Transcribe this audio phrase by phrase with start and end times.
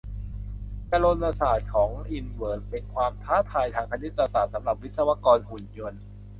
[0.89, 6.03] จลนศาสตร์ของอินเวอร์สเป็นความท้าทายทางคณิตศาสตร์สำหรับวิศวกรหุ่นยนต์